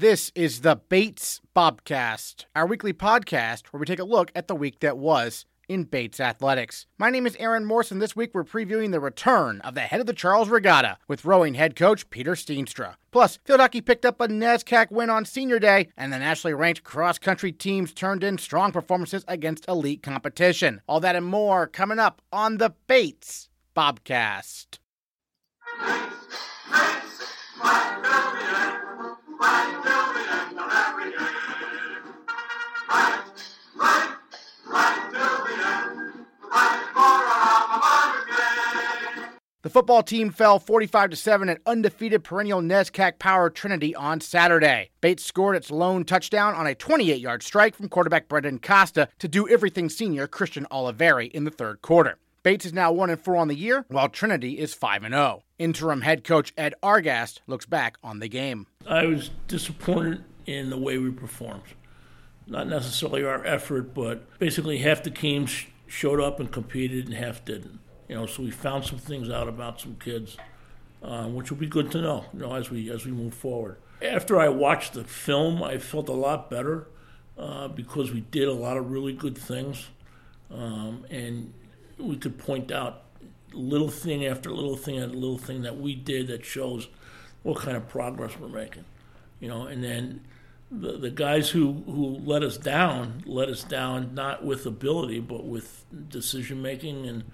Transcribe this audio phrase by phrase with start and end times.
[0.00, 4.54] This is the Bates Bobcast, our weekly podcast where we take a look at the
[4.54, 6.86] week that was in Bates Athletics.
[6.96, 10.00] My name is Aaron Morse, and this week we're previewing the return of the head
[10.00, 12.94] of the Charles Regatta with rowing head coach Peter Steenstra.
[13.10, 16.82] Plus, field hockey picked up a NESCAC win on Senior Day, and the nationally ranked
[16.82, 20.80] cross country teams turned in strong performances against elite competition.
[20.88, 24.78] All that and more coming up on the Bates Bobcast.
[39.62, 44.90] The football team fell 45 to 7 at undefeated perennial NESCAC Power Trinity on Saturday.
[45.00, 49.28] Bates scored its lone touchdown on a 28 yard strike from quarterback Brendan Costa to
[49.28, 52.18] do everything senior Christian Oliveri in the third quarter.
[52.42, 55.44] Bates is now 1 4 on the year, while Trinity is 5 0.
[55.58, 58.66] Interim head coach Ed Argast looks back on the game.
[58.86, 61.62] I was disappointed in the way we performed.
[62.46, 67.44] Not necessarily our effort, but basically half the teams showed up and competed and half
[67.44, 67.78] didn't.
[68.08, 70.36] You know, so we found some things out about some kids,
[71.02, 72.24] uh, which will be good to know.
[72.32, 73.76] You know, as we as we move forward.
[74.02, 76.88] After I watched the film, I felt a lot better
[77.38, 79.88] uh, because we did a lot of really good things,
[80.50, 81.52] um, and
[81.98, 83.02] we could point out
[83.52, 86.88] little thing after little thing after little thing that we did that shows
[87.42, 88.84] what kind of progress we're making.
[89.40, 90.20] You know, and then
[90.70, 95.44] the, the guys who, who let us down let us down not with ability but
[95.44, 97.24] with decision making and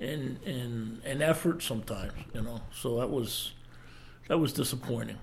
[0.00, 2.60] and and and effort sometimes, you know.
[2.72, 3.52] So that was
[4.28, 5.18] that was disappointing,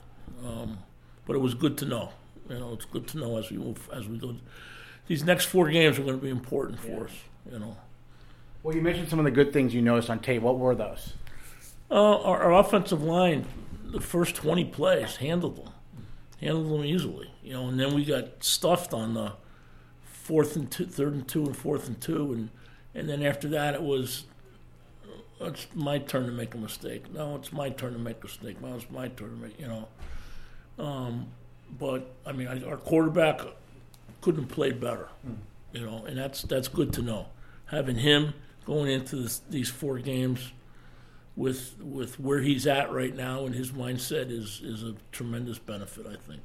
[0.45, 0.80] um,
[1.25, 2.11] but it was good to know.
[2.49, 4.36] You know, it's good to know as we move as we go.
[5.08, 7.03] These next four games are going to be important for yeah.
[7.03, 7.11] us.
[7.52, 7.77] You know.
[8.64, 10.42] Well, you mentioned some of the good things you noticed on tape.
[10.42, 11.14] What were those?
[11.92, 13.45] Uh, our, our, offensive line,
[13.91, 15.73] the first twenty plays, handled them,
[16.41, 17.31] handled them easily.
[17.44, 19.33] You know, and then we got stuffed on the
[20.03, 22.50] fourth and two, third and two, and fourth and two, and
[22.94, 24.25] and then after that it was
[25.42, 27.14] it's my turn to make a mistake.
[27.14, 28.61] No, it's my turn to make a mistake.
[28.61, 29.87] No, it's my turn to make, you know.
[30.83, 31.27] Um,
[31.77, 33.42] but I mean, I, our quarterback
[34.21, 35.36] couldn't have played better, mm.
[35.73, 37.27] you know, and that's that's good to know.
[37.67, 38.33] Having him
[38.65, 40.52] going into this, these four games
[41.36, 46.06] with with where he's at right now and his mindset is is a tremendous benefit,
[46.08, 46.42] I think.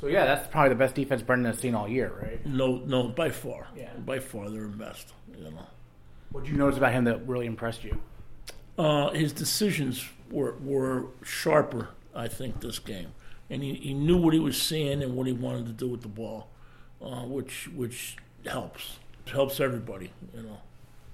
[0.00, 2.44] So yeah, that's probably the best defense Brendan has seen all year, right?
[2.46, 3.68] No, no, by far.
[3.76, 5.12] Yeah, by far they're the best.
[5.36, 5.66] You know.
[6.30, 7.98] What did you notice about him that really impressed you?
[8.78, 11.90] uh, his decisions were were sharper.
[12.14, 13.12] I think this game,
[13.50, 16.02] and he, he knew what he was seeing and what he wanted to do with
[16.02, 16.48] the ball,
[17.02, 18.16] uh, which which
[18.46, 20.10] helps it helps everybody.
[20.34, 20.58] You know.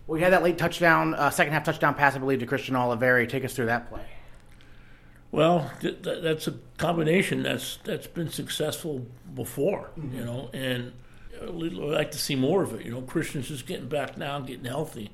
[0.07, 3.29] We had that late touchdown, uh, second half touchdown pass, I believe, to Christian Oliveri.
[3.29, 4.05] Take us through that play.
[5.33, 10.17] Well, th- th- that's a combination that's that's been successful before, mm-hmm.
[10.17, 10.93] you know, and
[11.51, 12.85] we'd like to see more of it.
[12.85, 15.11] You know, Christian's just getting back now, getting healthy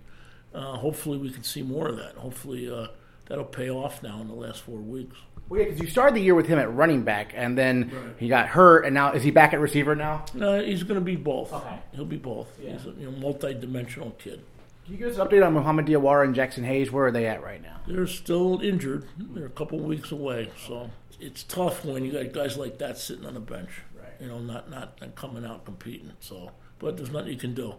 [0.54, 2.16] uh, hopefully we can see more of that.
[2.16, 2.88] Hopefully uh,
[3.26, 5.16] that'll pay off now in the last four weeks.
[5.48, 8.14] Well, yeah, because you started the year with him at running back, and then right.
[8.18, 10.24] he got hurt, and now is he back at receiver now?
[10.32, 11.52] No, he's going to be both.
[11.52, 12.48] Okay, he'll be both.
[12.60, 12.72] Yeah.
[12.72, 14.42] He's a you know, multi-dimensional kid.
[14.90, 16.90] Can you give us an update on Muhammad Diawara and Jackson Hayes?
[16.90, 17.80] Where are they at right now?
[17.86, 19.06] They're still injured.
[19.16, 20.90] They're a couple weeks away, so
[21.20, 23.70] it's tough when you got guys like that sitting on the bench.
[23.96, 24.08] Right.
[24.18, 26.10] You know, not not coming out competing.
[26.18, 27.76] So, but there's nothing you can do.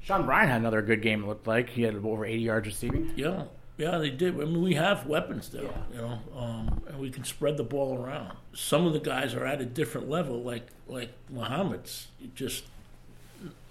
[0.00, 1.22] Sean Bryan had another good game.
[1.22, 3.12] It looked like he had over 80 yards receiving.
[3.14, 3.42] Yeah,
[3.76, 4.32] yeah, they did.
[4.36, 5.70] I mean, we have weapons there, yeah.
[5.92, 8.38] you know, um, and we can spread the ball around.
[8.54, 12.64] Some of the guys are at a different level, like like Muhammad's just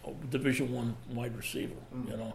[0.05, 2.11] a Division One wide receiver, mm-hmm.
[2.11, 2.33] you know.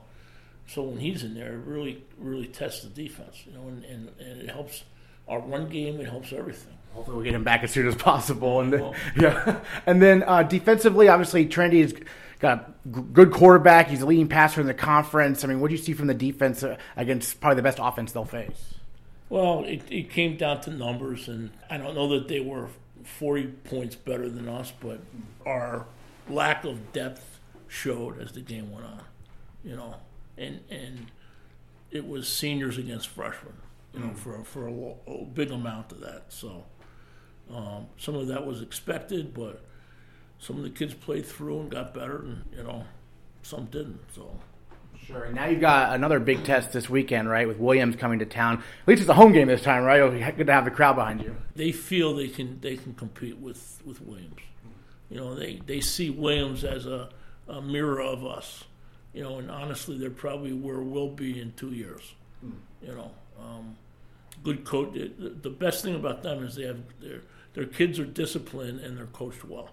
[0.66, 4.08] So when he's in there, it really really tests the defense, you know, and, and,
[4.20, 4.84] and it helps
[5.28, 6.00] our run game.
[6.00, 6.76] It helps everything.
[6.94, 8.60] Hopefully, we'll get him back as soon as possible.
[8.60, 11.94] And then, well, yeah, and then uh, defensively, obviously, Trinity has
[12.38, 13.88] got a good quarterback.
[13.88, 15.44] He's a leading passer in the conference.
[15.44, 18.12] I mean, what do you see from the defense uh, against probably the best offense
[18.12, 18.74] they'll face?
[19.30, 22.68] Well, it, it came down to numbers, and I don't know that they were
[23.04, 25.00] 40 points better than us, but
[25.46, 25.86] our
[26.28, 29.00] lack of depth showed as the game went on.
[29.64, 29.94] You know,
[30.36, 31.10] and and
[31.90, 33.54] it was seniors against freshmen.
[33.94, 34.16] You know, mm.
[34.16, 36.24] for for a, a, big amount of that.
[36.28, 36.64] So
[37.54, 39.62] um, some of that was expected, but
[40.38, 42.84] some of the kids played through and got better, and you know,
[43.42, 44.00] some didn't.
[44.14, 44.38] So.
[45.06, 45.24] Sure.
[45.24, 47.48] And now you've got another big test this weekend, right?
[47.48, 48.58] With Williams coming to town.
[48.58, 49.98] At least it's a home game this time, right?
[49.98, 51.36] It'll be good to have the crowd behind you.
[51.56, 54.38] They feel they can they can compete with, with Williams.
[55.10, 57.08] You know, they, they see Williams as a,
[57.48, 58.64] a mirror of us.
[59.12, 62.14] You know, and honestly, they're probably where we'll be in two years.
[62.82, 63.76] You know, um,
[64.42, 64.94] good coach.
[64.94, 67.20] The, the best thing about them is they have they're
[67.54, 69.68] their kids are disciplined and they're coached well.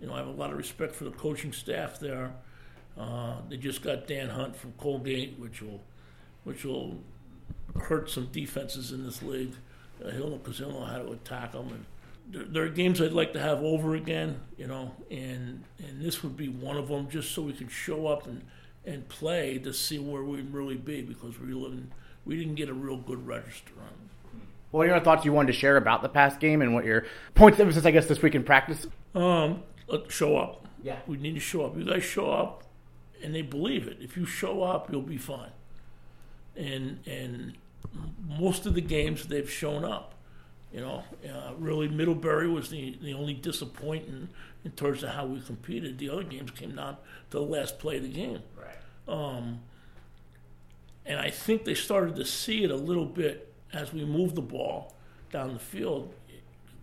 [0.00, 2.32] You know, I have a lot of respect for the coaching staff there.
[2.98, 5.80] Uh, they just got Dan Hunt from Colgate, which will,
[6.44, 6.98] which will
[7.80, 9.54] hurt some defenses in this league.
[10.04, 11.68] Uh, he'll because he'll know how to attack them.
[11.68, 11.84] And
[12.30, 16.22] there, there, are games I'd like to have over again, you know, and and this
[16.22, 18.42] would be one of them, just so we can show up and
[18.84, 21.90] and play to see where we'd really be because we living,
[22.24, 24.40] we didn't get a real good register on.
[24.70, 27.06] What are your thoughts you wanted to share about the past game and what your
[27.34, 28.86] points of emphasis, I guess, this week in practice?
[29.14, 29.62] Um,
[30.08, 30.66] show up.
[30.82, 30.98] Yeah.
[31.06, 31.76] We need to show up.
[31.76, 32.64] You guys show up,
[33.22, 33.98] and they believe it.
[34.00, 35.52] If you show up, you'll be fine.
[36.56, 37.54] And and
[38.26, 40.14] most of the games they've shown up.
[40.72, 44.28] You know, uh, really Middlebury was the, the only disappointing
[44.64, 45.98] in terms of how we competed.
[45.98, 46.96] The other games came down
[47.30, 48.42] to the last play of the game.
[48.56, 48.76] Right.
[49.08, 49.60] Um,
[51.06, 54.42] and I think they started to see it a little bit as we moved the
[54.42, 54.94] ball
[55.32, 56.12] down the field.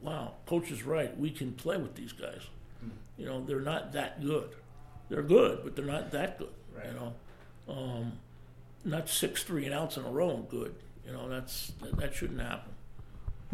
[0.01, 1.17] Wow, coach is right.
[1.17, 2.41] We can play with these guys.
[2.83, 2.91] Mm.
[3.17, 4.49] You know, they're not that good.
[5.09, 6.53] They're good, but they're not that good.
[6.75, 6.87] Right.
[6.87, 7.13] You know,
[7.67, 8.13] um,
[8.83, 10.75] not six three and outs in a row good.
[11.05, 12.71] You know, that's that, that shouldn't happen.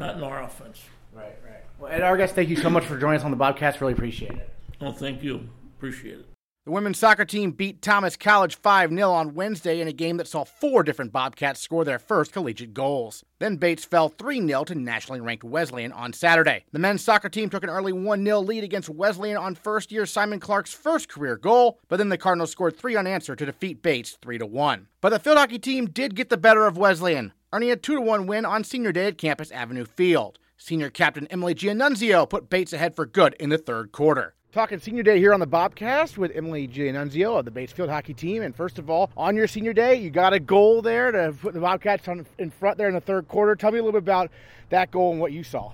[0.02, 0.82] Not in our offense.
[1.14, 1.64] Right, right.
[1.80, 3.82] Well, Ed Argast, thank you so much for joining us on the podcast.
[3.82, 4.50] Really appreciate it.
[4.82, 5.48] Oh, thank you.
[5.78, 6.31] Appreciate it.
[6.64, 10.28] The women's soccer team beat Thomas College 5 0 on Wednesday in a game that
[10.28, 13.26] saw four different Bobcats score their first collegiate goals.
[13.40, 16.66] Then Bates fell 3 0 to nationally ranked Wesleyan on Saturday.
[16.72, 20.06] The men's soccer team took an early 1 0 lead against Wesleyan on first year
[20.06, 24.20] Simon Clark's first career goal, but then the Cardinals scored three unanswered to defeat Bates
[24.22, 24.88] 3 1.
[25.02, 28.28] But the field hockey team did get the better of Wesleyan earning a 2 1
[28.28, 30.38] win on senior day at Campus Avenue Field.
[30.58, 34.36] Senior captain Emily Gianunzio put Bates ahead for good in the third quarter.
[34.52, 38.14] Talking senior day here on the Bobcast with Emily Gianunzio of the Bates Field Hockey
[38.14, 38.42] Team.
[38.42, 41.54] And first of all, on your senior day, you got a goal there to put
[41.54, 43.56] the Bobcats on, in front there in the third quarter.
[43.56, 44.30] Tell me a little bit about
[44.70, 45.72] that goal and what you saw.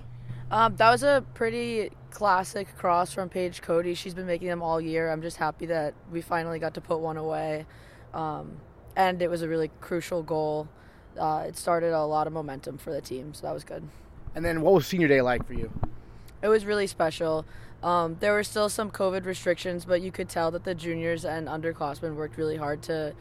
[0.52, 3.94] Um, that was a pretty classic cross from Paige Cody.
[3.94, 5.10] She's been making them all year.
[5.10, 7.66] I'm just happy that we finally got to put one away.
[8.14, 8.58] Um,
[8.94, 10.68] and it was a really crucial goal
[11.18, 13.82] uh, it started a lot of momentum for the team, so that was good.
[14.34, 15.70] And then, what was senior day like for you?
[16.42, 17.44] It was really special.
[17.82, 21.46] Um, there were still some COVID restrictions, but you could tell that the juniors and
[21.46, 23.14] underclassmen worked really hard to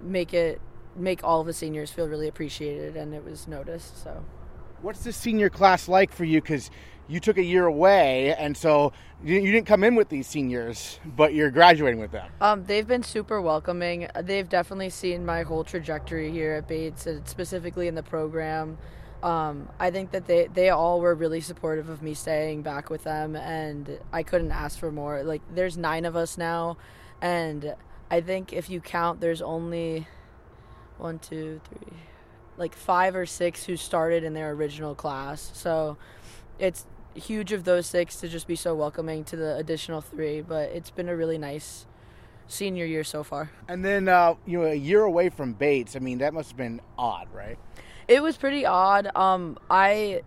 [0.00, 0.60] make it
[0.96, 4.02] make all the seniors feel really appreciated, and it was noticed.
[4.02, 4.24] So,
[4.82, 6.40] what's the senior class like for you?
[6.40, 6.70] Because
[7.08, 8.92] you took a year away, and so
[9.22, 12.30] you, didn't come in with these seniors, but you're graduating with them.
[12.40, 14.08] Um, they've been super welcoming.
[14.22, 18.78] They've definitely seen my whole trajectory here at Bates, and specifically in the program.
[19.22, 23.04] Um, I think that they, they all were really supportive of me staying back with
[23.04, 25.22] them, and I couldn't ask for more.
[25.22, 26.78] Like, there's nine of us now,
[27.20, 27.74] and
[28.10, 30.06] I think if you count, there's only
[30.96, 31.96] one, two, three,
[32.56, 35.50] like five or six who started in their original class.
[35.54, 35.96] So
[36.58, 40.70] it's huge of those six to just be so welcoming to the additional three, but
[40.70, 41.86] it's been a really nice
[42.46, 43.50] senior year so far.
[43.68, 46.56] And then, uh, you know, a year away from Bates, I mean, that must have
[46.56, 47.58] been odd, right?
[48.10, 49.08] It was pretty odd.
[49.14, 50.22] Um, I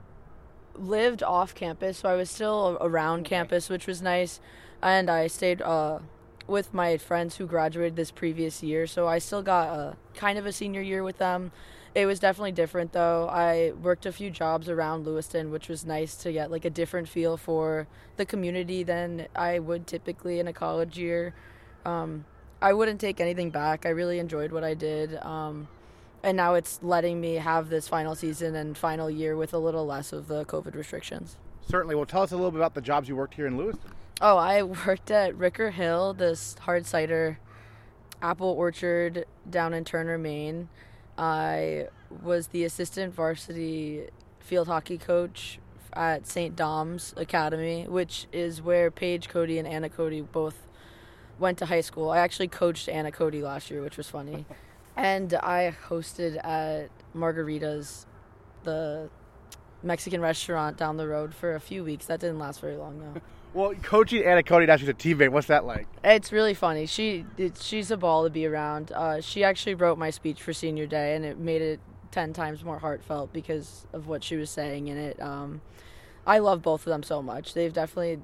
[0.73, 3.35] lived off campus, so I was still around okay.
[3.35, 4.39] campus, which was nice.
[4.81, 5.99] And I stayed uh,
[6.47, 10.45] with my friends who graduated this previous year, so I still got a kind of
[10.45, 11.51] a senior year with them.
[11.93, 13.27] It was definitely different though.
[13.27, 17.09] I worked a few jobs around Lewiston, which was nice to get like a different
[17.09, 21.35] feel for the community than I would typically in a college year.
[21.83, 22.23] Um,
[22.61, 23.85] I wouldn't take anything back.
[23.85, 25.17] I really enjoyed what I did.
[25.17, 25.67] Um,
[26.23, 29.85] and now it's letting me have this final season and final year with a little
[29.85, 31.37] less of the COVID restrictions.
[31.67, 31.95] Certainly.
[31.95, 33.91] Well, tell us a little bit about the jobs you worked here in Lewiston.
[34.21, 37.39] Oh, I worked at Ricker Hill, this hard cider
[38.21, 40.69] apple orchard down in Turner, Maine.
[41.17, 41.87] I
[42.21, 44.07] was the assistant varsity
[44.39, 45.59] field hockey coach
[45.91, 46.55] at St.
[46.55, 50.67] Dom's Academy, which is where Paige Cody and Anna Cody both
[51.37, 52.09] went to high school.
[52.09, 54.45] I actually coached Anna Cody last year, which was funny.
[54.95, 58.05] And I hosted at Margarita's,
[58.63, 59.09] the
[59.81, 62.05] Mexican restaurant down the road for a few weeks.
[62.05, 63.21] That didn't last very long though.
[63.53, 65.29] Well, coaching Anna Cody now she's a teammate.
[65.29, 65.87] What's that like?
[66.03, 66.87] It's really funny.
[66.87, 68.91] She it, she's a ball to be around.
[68.91, 72.63] Uh, she actually wrote my speech for senior day, and it made it ten times
[72.63, 75.21] more heartfelt because of what she was saying in it.
[75.21, 75.61] Um,
[76.25, 77.53] I love both of them so much.
[77.53, 78.21] They've definitely.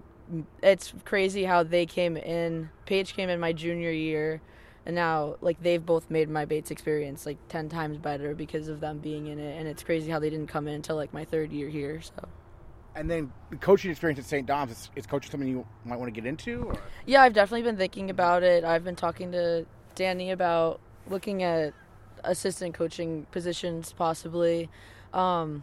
[0.64, 2.72] It's crazy how they came in.
[2.88, 4.42] Paige came in my junior year,
[4.90, 8.80] and now like they've both made my Bates experience like ten times better because of
[8.80, 9.60] them being in it.
[9.60, 12.02] And it's crazy how they didn't come in until like my third year here.
[12.02, 12.28] So.
[12.96, 14.48] And then the coaching experience at St.
[14.48, 16.64] Dom's is, is coaching something you might want to get into?
[16.64, 16.76] Or?
[17.06, 18.64] Yeah, I've definitely been thinking about it.
[18.64, 21.76] I've been talking to Danny about looking at
[22.24, 24.72] assistant coaching positions possibly.
[25.14, 25.62] Um,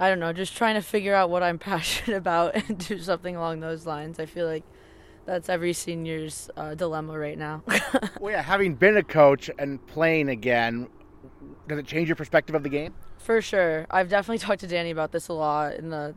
[0.00, 3.36] I don't know, just trying to figure out what I'm passionate about and do something
[3.36, 4.18] along those lines.
[4.18, 4.64] I feel like
[5.30, 7.62] that's every senior's uh, dilemma right now.
[8.20, 10.88] well, yeah, having been a coach and playing again,
[11.68, 12.94] does it change your perspective of the game?
[13.18, 13.86] For sure.
[13.90, 16.16] I've definitely talked to Danny about this a lot in the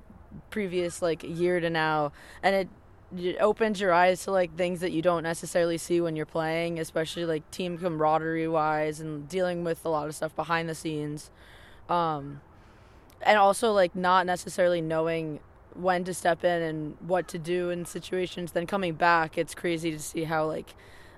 [0.50, 2.70] previous like year to now, and it
[3.15, 6.79] it opens your eyes to like things that you don't necessarily see when you're playing,
[6.79, 11.29] especially like team camaraderie wise and dealing with a lot of stuff behind the scenes.
[11.88, 12.41] Um,
[13.22, 15.39] and also like not necessarily knowing
[15.75, 19.91] when to step in and what to do in situations then coming back it's crazy
[19.91, 20.73] to see how like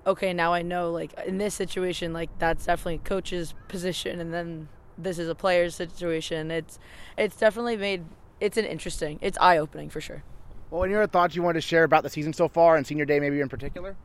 [0.08, 4.34] okay now i know like in this situation like that's definitely a coach's position and
[4.34, 6.52] then this is a player's situation.
[6.52, 6.80] It's
[7.18, 8.06] it's definitely made
[8.40, 10.24] it's an interesting it's eye-opening for sure.
[10.70, 13.06] Well any other thoughts you wanted to share about the season so far and senior
[13.06, 13.96] day maybe in particular?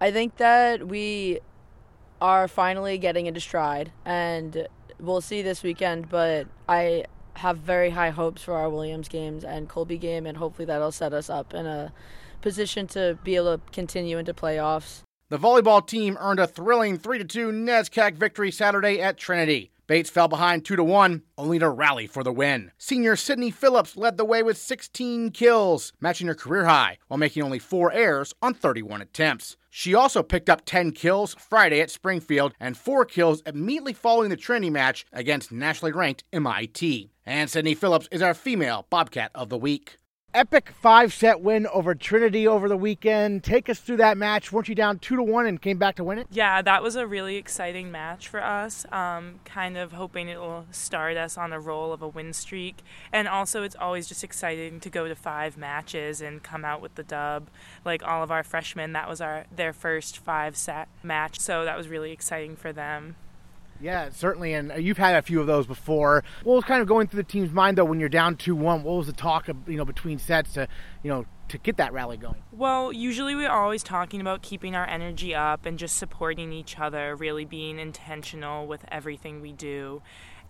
[0.00, 1.40] I think that we
[2.20, 4.66] are finally getting into stride and
[4.98, 7.04] we'll see this weekend, but I
[7.34, 11.12] have very high hopes for our Williams games and Colby game, and hopefully that'll set
[11.12, 11.92] us up in a
[12.40, 15.02] position to be able to continue into playoffs.
[15.28, 19.71] The volleyball team earned a thrilling 3 2 NESCAC victory Saturday at Trinity.
[19.86, 22.70] Bates fell behind 2 to 1, only to rally for the win.
[22.78, 27.42] Senior Sydney Phillips led the way with 16 kills, matching her career high, while making
[27.42, 29.56] only 4 errors on 31 attempts.
[29.70, 34.36] She also picked up 10 kills Friday at Springfield and 4 kills immediately following the
[34.36, 37.10] Trinity match against nationally ranked MIT.
[37.24, 39.98] And Sydney Phillips is our female Bobcat of the Week
[40.34, 43.44] epic five set win over Trinity over the weekend.
[43.44, 44.52] Take us through that match.
[44.52, 46.26] Weren't you down two to one and came back to win it?
[46.30, 48.86] Yeah, that was a really exciting match for us.
[48.92, 52.78] Um, kind of hoping it will start us on a roll of a win streak.
[53.12, 56.94] And also, it's always just exciting to go to five matches and come out with
[56.94, 57.48] the dub.
[57.84, 61.76] Like all of our freshmen, that was our their first five set match, so that
[61.76, 63.16] was really exciting for them.
[63.82, 66.22] Yeah, certainly, and uh, you've had a few of those before.
[66.44, 68.84] What was kind of going through the team's mind though when you're down two one?
[68.84, 70.68] What was the talk of you know between sets to
[71.02, 72.42] you know to get that rally going?
[72.52, 77.16] Well, usually we're always talking about keeping our energy up and just supporting each other,
[77.16, 80.00] really being intentional with everything we do.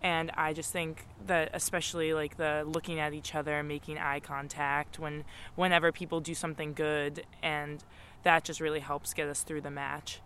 [0.03, 4.99] And I just think that especially like the looking at each other making eye contact
[4.99, 5.25] when
[5.55, 7.83] whenever people do something good and
[8.25, 10.21] that just really helps get us through the match.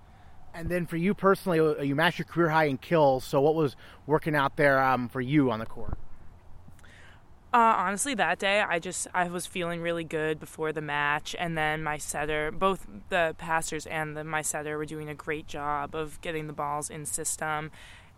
[0.57, 3.25] And then for you personally, uh, you matched your career high in kills.
[3.25, 5.99] So what was working out there um, for you on the court?
[7.53, 11.57] Uh, honestly, that day I just I was feeling really good before the match, and
[11.57, 15.95] then my setter, both the passers and the, my setter, were doing a great job
[15.95, 17.71] of getting the balls in system,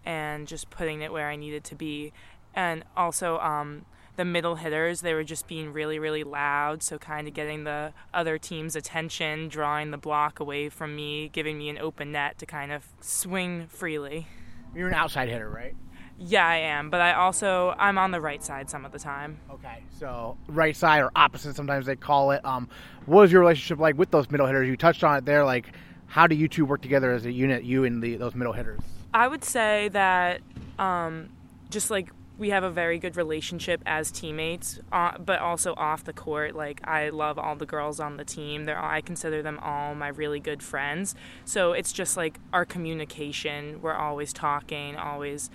[0.04, 2.12] and just putting it where I needed to be,
[2.54, 3.84] and also um,
[4.18, 6.82] the middle hitters, they were just being really, really loud.
[6.82, 11.56] So, kind of getting the other team's attention, drawing the block away from me, giving
[11.56, 14.26] me an open net to kind of swing freely.
[14.74, 15.74] You're an outside hitter, right?
[16.18, 19.38] Yeah, I am, but I also I'm on the right side some of the time.
[19.52, 22.44] Okay, so right side or opposite, sometimes they call it.
[22.44, 22.68] Um,
[23.06, 24.66] what was your relationship like with those middle hitters?
[24.66, 25.44] You touched on it there.
[25.44, 25.68] Like,
[26.06, 27.62] how do you two work together as a unit?
[27.62, 28.80] You and the those middle hitters.
[29.14, 30.40] I would say that
[30.80, 31.28] um,
[31.70, 36.12] just like we have a very good relationship as teammates, uh, but also off the
[36.12, 36.54] court.
[36.54, 38.64] Like I love all the girls on the team.
[38.64, 41.16] They're I consider them all my really good friends.
[41.44, 43.82] So it's just like our communication.
[43.82, 45.50] We're always talking, always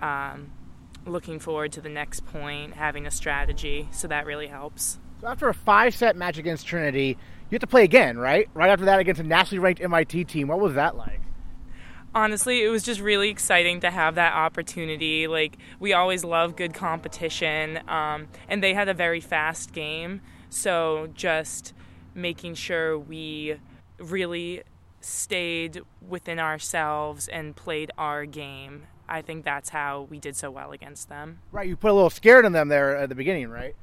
[0.00, 0.50] um,
[1.06, 3.88] looking forward to the next point, having a strategy.
[3.92, 4.98] So that really helps.
[5.20, 7.18] So after a five-set match against Trinity,
[7.50, 8.48] you have to play again, right?
[8.54, 10.48] Right after that against a nationally ranked MIT team.
[10.48, 11.20] What was that like?
[12.14, 15.26] Honestly, it was just really exciting to have that opportunity.
[15.26, 20.20] Like, we always love good competition, um, and they had a very fast game.
[20.48, 21.72] So, just
[22.14, 23.56] making sure we
[23.98, 24.62] really
[25.00, 28.84] stayed within ourselves and played our game.
[29.08, 31.40] I think that's how we did so well against them.
[31.52, 33.74] Right, you put a little scared in them there at the beginning, right?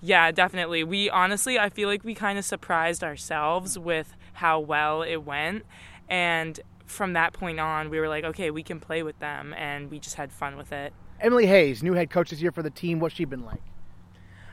[0.00, 0.84] Yeah, definitely.
[0.84, 5.64] We honestly, I feel like we kind of surprised ourselves with how well it went.
[6.08, 9.90] And from that point on, we were like, okay, we can play with them, and
[9.90, 10.92] we just had fun with it.
[11.20, 12.98] Emily Hayes, new head coach this year for the team.
[12.98, 13.62] What's she been like?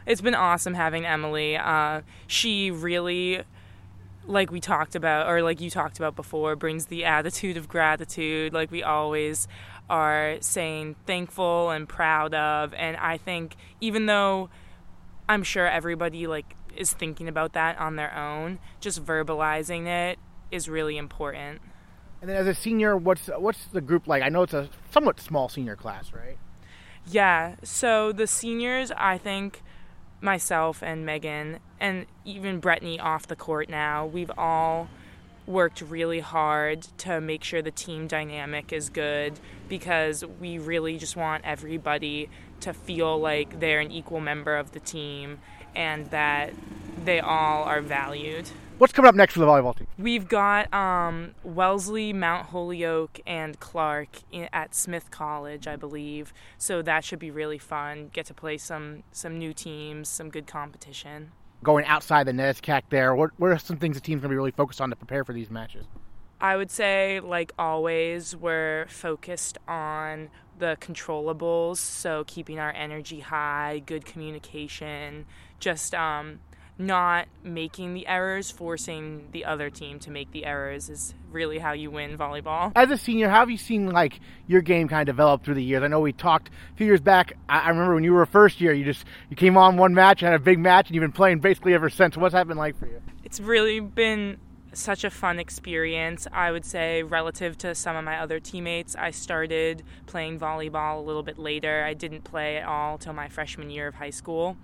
[0.05, 1.57] It's been awesome having Emily.
[1.57, 3.41] Uh, she really,
[4.25, 8.53] like we talked about, or like you talked about before, brings the attitude of gratitude.
[8.53, 9.47] Like we always
[9.89, 12.73] are saying thankful and proud of.
[12.73, 14.49] And I think even though
[15.27, 20.19] I'm sure everybody like is thinking about that on their own, just verbalizing it
[20.51, 21.61] is really important.
[22.25, 24.23] And then as a senior, what's what's the group like?
[24.23, 26.39] I know it's a somewhat small senior class, right?
[27.05, 27.53] Yeah.
[27.61, 29.61] So the seniors, I think
[30.21, 34.89] myself and Megan and even Brittany off the court now, we've all
[35.45, 39.39] worked really hard to make sure the team dynamic is good
[39.69, 42.27] because we really just want everybody
[42.61, 45.37] to feel like they're an equal member of the team
[45.75, 46.55] and that
[47.03, 48.49] they all are valued.
[48.77, 49.87] What's coming up next for the volleyball team?
[49.97, 56.33] We've got um, Wellesley, Mount Holyoke, and Clark in, at Smith College, I believe.
[56.57, 58.09] So that should be really fun.
[58.11, 61.31] Get to play some some new teams, some good competition.
[61.63, 64.37] Going outside the NESCAC there, what, what are some things the team's going to be
[64.37, 65.85] really focused on to prepare for these matches?
[66.41, 70.29] I would say, like always, we're focused on
[70.59, 71.77] the controllables.
[71.77, 75.25] So keeping our energy high, good communication,
[75.59, 76.41] just um,
[76.77, 81.71] not making the errors, forcing the other team to make the errors is really how
[81.71, 82.71] you win volleyball.
[82.75, 85.63] As a senior, how have you seen like your game kind of develop through the
[85.63, 85.83] years?
[85.83, 87.37] I know we talked a few years back.
[87.47, 90.19] I, remember when you were a first year, you just you came on one match,
[90.19, 92.17] had a big match, and you've been playing basically ever since.
[92.17, 93.01] What's that been like for you?
[93.23, 94.37] It's really been
[94.73, 96.27] such a fun experience.
[96.33, 101.01] I would say, relative to some of my other teammates, I started playing volleyball a
[101.01, 101.83] little bit later.
[101.83, 104.57] I didn't play at all till my freshman year of high school.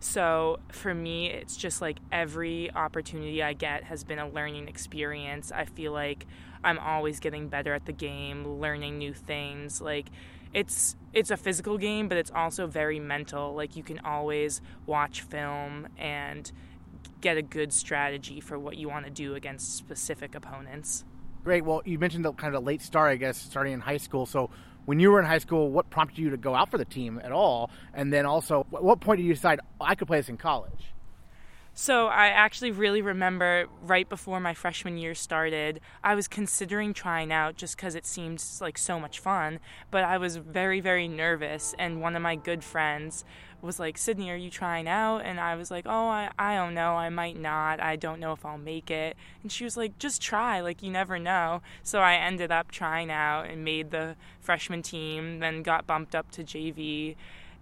[0.00, 5.52] So for me, it's just like every opportunity I get has been a learning experience.
[5.52, 6.26] I feel like
[6.62, 9.80] I'm always getting better at the game, learning new things.
[9.80, 10.08] Like
[10.52, 13.54] it's it's a physical game, but it's also very mental.
[13.54, 16.50] Like you can always watch film and
[17.20, 21.04] get a good strategy for what you want to do against specific opponents.
[21.44, 21.64] Great.
[21.64, 24.26] Well, you mentioned the kind of late start, I guess, starting in high school.
[24.26, 24.50] So
[24.86, 27.20] when you were in high school, what prompted you to go out for the team
[27.22, 27.70] at all?
[27.92, 30.38] And then also, at what point did you decide oh, I could play this in
[30.38, 30.94] college?
[31.78, 37.30] So I actually really remember right before my freshman year started, I was considering trying
[37.30, 41.74] out just because it seemed like so much fun, but I was very, very nervous.
[41.78, 43.26] And one of my good friends
[43.60, 45.18] was like, Sydney, are you trying out?
[45.18, 46.94] And I was like, oh, I, I don't know.
[46.94, 47.78] I might not.
[47.78, 49.14] I don't know if I'll make it.
[49.42, 50.62] And she was like, just try.
[50.62, 51.60] Like, you never know.
[51.82, 56.30] So I ended up trying out and made the freshman team, then got bumped up
[56.30, 57.16] to JV.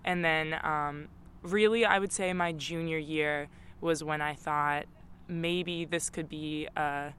[0.05, 1.09] And then, um,
[1.43, 3.49] really, I would say my junior year
[3.85, 4.87] was when I thought
[5.29, 7.13] maybe this could be a,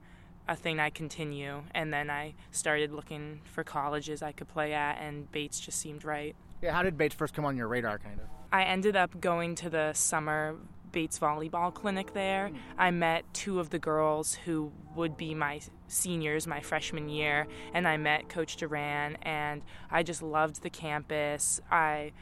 [0.48, 1.62] a thing I continue.
[1.74, 6.04] And then I started looking for colleges I could play at, and Bates just seemed
[6.04, 6.34] right.
[6.60, 8.26] Yeah, how did Bates first come on your radar, kind of?
[8.52, 10.56] I ended up going to the summer
[10.92, 12.48] Bates volleyball clinic there.
[12.48, 12.56] Hmm.
[12.78, 17.86] I met two of the girls who would be my seniors my freshman year, and
[17.86, 21.60] I met Coach Duran, and I just loved the campus.
[21.70, 22.12] I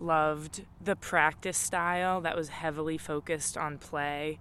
[0.00, 4.38] loved the practice style that was heavily focused on play,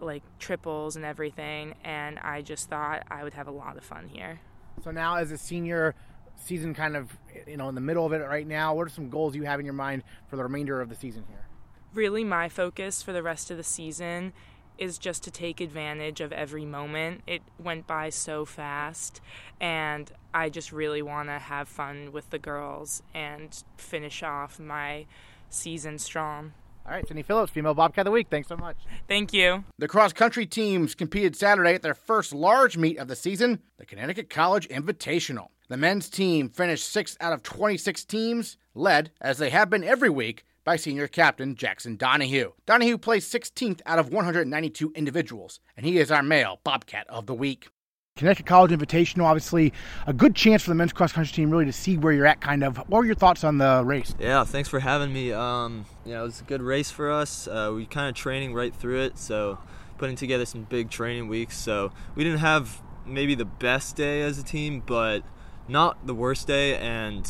[0.00, 4.08] like triples and everything, and I just thought I would have a lot of fun
[4.08, 4.40] here.
[4.82, 5.94] So now, as a senior,
[6.36, 9.10] season kind of you know in the middle of it right now, what are some
[9.10, 11.46] goals you have in your mind for the remainder of the season here?
[11.92, 14.32] Really, my focus for the rest of the season
[14.80, 17.20] is just to take advantage of every moment.
[17.26, 19.20] It went by so fast,
[19.60, 25.06] and I just really want to have fun with the girls and finish off my
[25.50, 26.54] season strong.
[26.86, 28.28] All right, Sydney Phillips, Female Bobcat of the Week.
[28.30, 28.76] Thanks so much.
[29.06, 29.64] Thank you.
[29.78, 33.84] The cross country teams competed Saturday at their first large meet of the season, the
[33.84, 35.48] Connecticut College Invitational.
[35.68, 40.10] The men's team finished sixth out of 26 teams, led, as they have been every
[40.10, 42.52] week, by senior captain Jackson Donahue.
[42.64, 47.34] Donahue placed 16th out of 192 individuals, and he is our male Bobcat of the
[47.34, 47.66] Week.
[48.14, 49.72] Connecticut College Invitational, obviously
[50.06, 52.40] a good chance for the men's cross country team really to see where you're at.
[52.40, 54.14] Kind of, what were your thoughts on the race?
[54.20, 55.32] Yeah, thanks for having me.
[55.32, 57.48] Um, you know, it was a good race for us.
[57.48, 59.58] Uh, we kind of training right through it, so
[59.98, 61.56] putting together some big training weeks.
[61.56, 65.24] So we didn't have maybe the best day as a team, but
[65.66, 67.28] not the worst day, and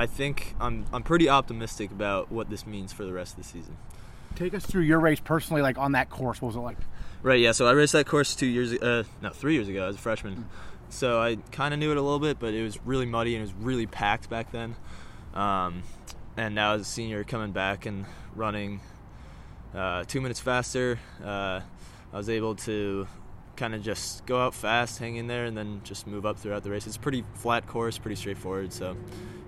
[0.00, 3.44] I think I'm I'm pretty optimistic about what this means for the rest of the
[3.44, 3.76] season.
[4.34, 6.40] Take us through your race personally, like on that course.
[6.40, 6.78] What was it like?
[7.22, 7.38] Right.
[7.38, 7.52] Yeah.
[7.52, 10.36] So I raced that course two years, uh, no, three years ago as a freshman.
[10.36, 10.44] Mm.
[10.88, 13.42] So I kind of knew it a little bit, but it was really muddy and
[13.42, 14.74] it was really packed back then.
[15.34, 15.82] Um,
[16.34, 18.80] and now as a senior, coming back and running
[19.74, 21.60] uh, two minutes faster, uh,
[22.10, 23.06] I was able to
[23.60, 26.64] kind of just go out fast, hang in there, and then just move up throughout
[26.64, 26.86] the race.
[26.86, 28.72] It's a pretty flat course, pretty straightforward.
[28.72, 28.96] So,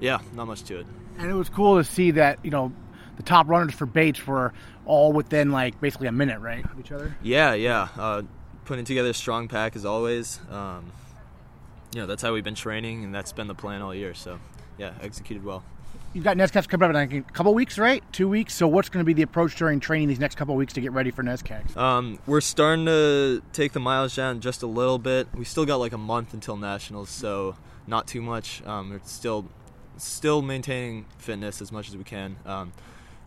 [0.00, 0.86] yeah, not much to it.
[1.18, 2.72] And it was cool to see that you know
[3.16, 4.52] the top runners for Bates were
[4.84, 7.16] all within like basically a minute, right, of each other.
[7.22, 7.88] Yeah, yeah.
[7.96, 8.22] Uh,
[8.66, 10.38] putting together a strong pack as always.
[10.50, 10.92] Um,
[11.94, 14.14] you know, that's how we've been training, and that's been the plan all year.
[14.14, 14.38] So,
[14.78, 15.64] yeah, executed well
[16.12, 18.02] you've got NESCACs coming up in a couple weeks, right?
[18.12, 18.54] Two weeks.
[18.54, 20.92] So what's going to be the approach during training these next couple weeks to get
[20.92, 21.76] ready for NESCACs?
[21.76, 25.28] Um, we're starting to take the miles down just a little bit.
[25.34, 28.62] We still got like a month until nationals, so not too much.
[28.64, 29.46] Um, we're still
[29.96, 32.36] still maintaining fitness as much as we can.
[32.46, 32.72] Um,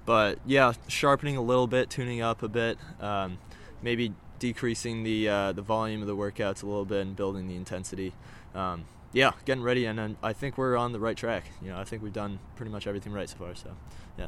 [0.06, 3.38] but yeah, sharpening a little bit, tuning up a bit, um,
[3.82, 7.56] maybe decreasing the uh, the volume of the workouts a little bit and building the
[7.56, 8.13] intensity.
[8.54, 11.45] Um, yeah, getting ready, and, and I think we're on the right track.
[11.62, 13.56] You know, I think we've done pretty much everything right so far.
[13.56, 13.71] So,
[14.19, 14.28] yeah.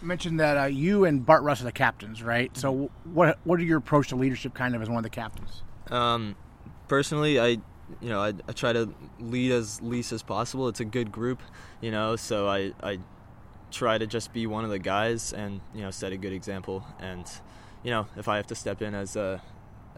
[0.00, 2.56] You mentioned that uh, you and Bart Russ are the captains, right?
[2.56, 5.62] So, what what are your approach to leadership, kind of as one of the captains?
[5.90, 6.36] Um,
[6.86, 7.46] personally, I
[8.00, 10.68] you know I, I try to lead as least as possible.
[10.68, 11.42] It's a good group,
[11.80, 13.00] you know, so I I
[13.72, 16.86] try to just be one of the guys and you know set a good example.
[17.00, 17.26] And
[17.82, 19.42] you know, if I have to step in as a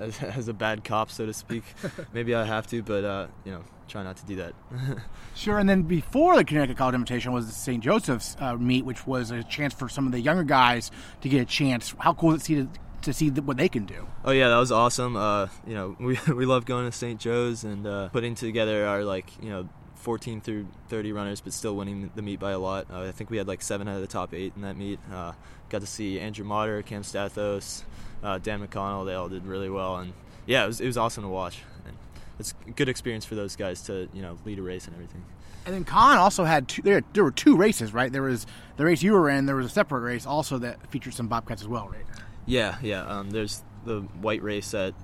[0.00, 1.62] as, as a bad cop, so to speak,
[2.12, 4.54] maybe I have to, but uh, you know, try not to do that.
[5.34, 5.58] sure.
[5.58, 7.82] And then before the Connecticut College Invitation was the St.
[7.82, 11.40] Joseph's uh, meet, which was a chance for some of the younger guys to get
[11.40, 11.94] a chance.
[11.98, 12.68] How cool is it to,
[13.02, 14.06] to see what they can do?
[14.24, 15.16] Oh yeah, that was awesome.
[15.16, 17.20] Uh, you know, we we love going to St.
[17.20, 19.68] Joe's and uh, putting together our like you know
[20.00, 22.86] 14 through 30 runners, but still winning the meet by a lot.
[22.90, 24.98] Uh, I think we had like seven out of the top eight in that meet.
[25.12, 25.32] Uh,
[25.68, 27.84] got to see Andrew Motter, Cam Stathos,
[28.22, 29.06] uh, Dan McConnell.
[29.06, 30.12] They all did really well, and
[30.46, 31.62] yeah, it was it was awesome to watch.
[31.86, 31.96] And
[32.38, 35.24] it's a good experience for those guys to you know lead a race and everything.
[35.66, 36.82] And then Conn also had two.
[36.82, 38.10] There, there were two races, right?
[38.10, 39.46] There was the race you were in.
[39.46, 42.04] There was a separate race also that featured some Bobcats as well, right?
[42.46, 43.02] Yeah, yeah.
[43.06, 44.94] Um, there's the white race at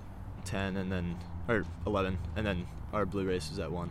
[0.45, 1.17] ten, and then
[1.49, 3.91] or eleven, and then our blue race was at one.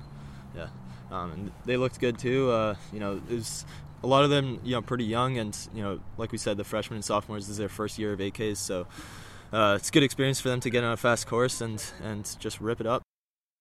[0.56, 0.68] Yeah,
[1.12, 2.50] um, and they looked good too.
[2.50, 3.66] Uh, you know, it was
[4.06, 6.64] a lot of them, you know, pretty young, and you know, like we said, the
[6.64, 8.86] freshmen and sophomores is their first year of AKs, so
[9.52, 12.38] uh, it's a good experience for them to get on a fast course and and
[12.40, 13.02] just rip it up.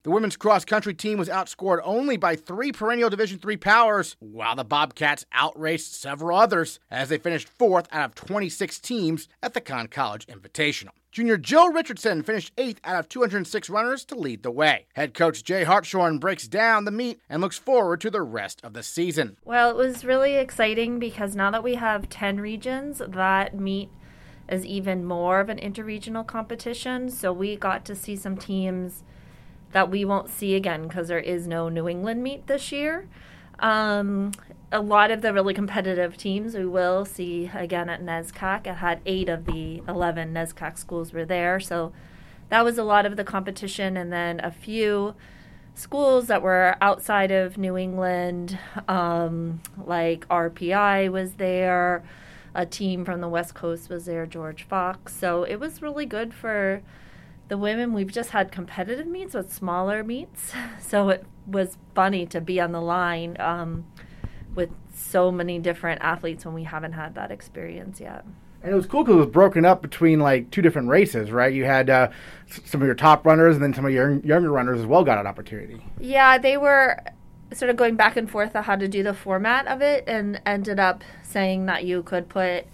[0.03, 4.55] The women's cross country team was outscored only by three perennial Division III powers, while
[4.55, 9.63] the Bobcats outraced several others as they finished fourth out of 26 teams at the
[9.63, 10.91] Conn College Invitational.
[11.15, 14.87] Junior Jill Richardson finished eighth out of 206 runners to lead the way.
[14.95, 18.73] Head coach Jay Hartshorn breaks down the meet and looks forward to the rest of
[18.73, 19.37] the season.
[19.45, 23.91] Well, it was really exciting because now that we have 10 regions, that meet
[24.49, 27.09] is even more of an interregional competition.
[27.09, 29.05] So we got to see some teams
[29.71, 33.07] that we won't see again because there is no New England meet this year.
[33.59, 34.33] Um,
[34.73, 38.67] a lot of the really competitive teams we will see again at NESCAC.
[38.67, 41.93] I had eight of the 11 NESCAC schools were there, so
[42.49, 45.15] that was a lot of the competition, and then a few
[45.75, 52.05] schools that were outside of New England, um, like RPI was there,
[52.55, 55.15] a team from the West Coast was there, George Fox.
[55.15, 56.83] So it was really good for
[57.49, 62.41] the women, we've just had competitive meets with smaller meets, so it was funny to
[62.41, 63.85] be on the line um,
[64.55, 68.25] with so many different athletes when we haven't had that experience yet.
[68.63, 71.53] And it was cool because it was broken up between like two different races, right?
[71.53, 72.09] You had uh,
[72.65, 75.19] some of your top runners, and then some of your younger runners as well got
[75.19, 75.85] an opportunity.
[76.01, 76.99] Yeah, they were
[77.53, 80.41] sort of going back and forth on how to do the format of it, and
[80.47, 82.65] ended up saying that you could put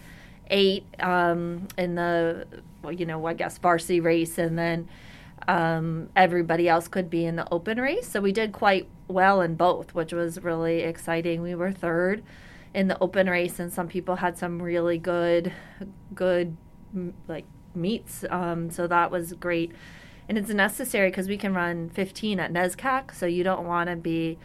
[0.48, 2.46] eight um, in the
[2.88, 4.88] you know, I guess varsity race, and then
[5.48, 8.08] um, everybody else could be in the open race.
[8.08, 11.42] So we did quite well in both, which was really exciting.
[11.42, 12.22] We were third
[12.74, 15.52] in the open race, and some people had some really good,
[16.14, 16.56] good
[17.28, 18.24] like meets.
[18.30, 19.72] Um, so that was great,
[20.28, 23.96] and it's necessary because we can run 15 at NESCAC, so you don't want to
[23.96, 24.38] be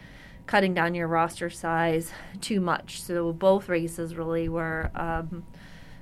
[0.46, 3.02] cutting down your roster size too much.
[3.02, 4.90] So both races really were.
[4.94, 5.44] Um,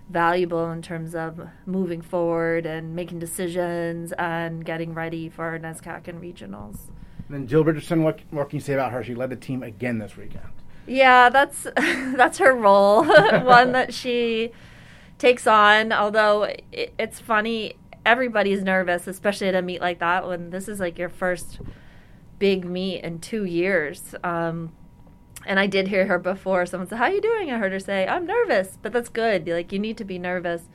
[0.09, 6.09] valuable in terms of moving forward and making decisions and getting ready for our NESCAC
[6.09, 6.89] and regionals.
[7.29, 9.03] And then Jill Richardson, what, what can you say about her?
[9.03, 10.45] She led the team again this weekend.
[10.87, 13.05] Yeah, that's that's her role,
[13.45, 14.53] one that she
[15.19, 15.93] takes on.
[15.93, 20.81] Although it, it's funny, everybody's nervous, especially at a meet like that when this is
[20.81, 21.61] like your first
[22.39, 24.15] big meet in two years.
[24.23, 24.73] Um,
[25.47, 26.67] and I did hear her before.
[26.67, 29.47] Someone said, "How are you doing?" I heard her say, "I'm nervous," but that's good.
[29.47, 30.69] Like you need to be nervous.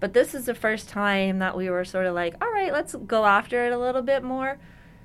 [0.00, 2.94] But this is the first time that we were sort of like, "All right, let's
[2.94, 4.58] go after it a little bit more."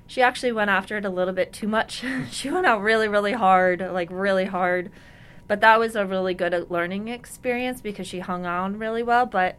[0.06, 2.04] She actually went after it a little bit too much.
[2.30, 4.90] she went out really, really hard, like really hard.
[5.46, 9.26] But that was a really good uh, learning experience because she hung on really well.
[9.26, 9.56] But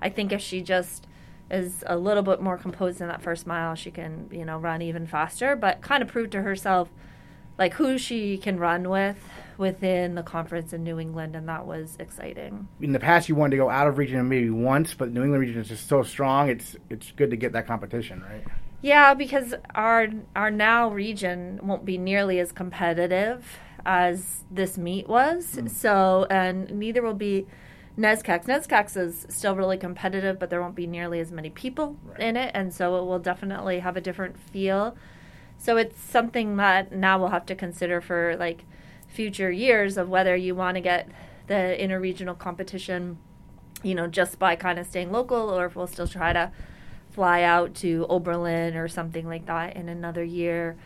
[0.00, 1.06] I think if she just
[1.50, 4.82] is a little bit more composed in that first mile, she can, you know, run
[4.82, 5.56] even faster.
[5.56, 6.88] But kind of proved to herself
[7.60, 9.18] like who she can run with
[9.58, 12.66] within the conference in New England, and that was exciting.
[12.80, 15.42] In the past, you wanted to go out of region maybe once, but New England
[15.42, 16.48] region is just so strong.
[16.48, 18.42] It's it's good to get that competition, right?
[18.80, 25.56] Yeah, because our our now region won't be nearly as competitive as this meet was.
[25.56, 25.70] Mm.
[25.70, 27.46] So, and neither will be
[27.98, 28.46] NESCAC.
[28.46, 32.20] NESCAC is still really competitive, but there won't be nearly as many people right.
[32.20, 34.96] in it, and so it will definitely have a different feel.
[35.60, 38.64] So it's something that now we'll have to consider for like
[39.06, 41.10] future years of whether you want to get
[41.48, 43.18] the interregional competition,
[43.82, 46.50] you know, just by kind of staying local, or if we'll still try to
[47.10, 50.78] fly out to Oberlin or something like that in another year.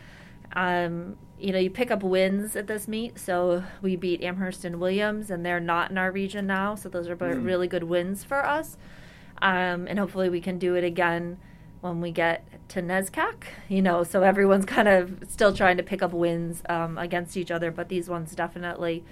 [0.53, 3.17] Um, you know, you pick up wins at this meet.
[3.17, 6.75] So we beat Amherst and Williams, and they're not in our region now.
[6.75, 8.75] So those are both really good wins for us.
[9.41, 11.37] Um, and hopefully we can do it again
[11.79, 13.43] when we get to NESCAC.
[13.69, 17.51] You know, so everyone's kind of still trying to pick up wins um, against each
[17.51, 19.03] other, but these ones definitely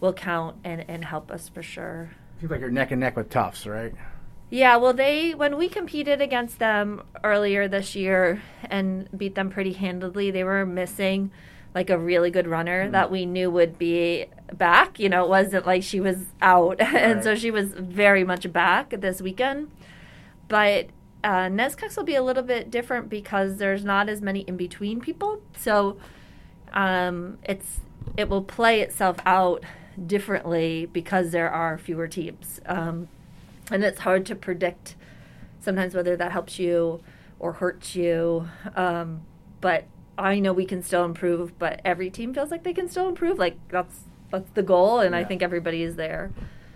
[0.00, 2.10] will count and, and help us for sure.
[2.40, 3.94] Seems like you're neck and neck with Tufts, right?
[4.48, 9.72] Yeah, well, they when we competed against them earlier this year and beat them pretty
[9.72, 11.32] handily, they were missing
[11.74, 15.00] like a really good runner that we knew would be back.
[15.00, 18.90] You know, it wasn't like she was out, and so she was very much back
[18.90, 19.70] this weekend.
[20.48, 20.90] But
[21.26, 21.50] uh,
[21.96, 25.96] will be a little bit different because there's not as many in between people, so
[26.72, 27.80] um, it's
[28.16, 29.64] it will play itself out
[30.06, 32.60] differently because there are fewer teams.
[32.66, 33.08] Um,
[33.72, 34.94] and it's hard to predict
[35.60, 37.02] sometimes whether that helps you
[37.40, 38.48] or hurts you.
[38.76, 39.22] Um,
[39.60, 39.84] but
[40.16, 43.36] I know we can still improve, but every team feels like they can still improve.
[43.36, 46.30] Like that's that's the goal, and I think everybody is there.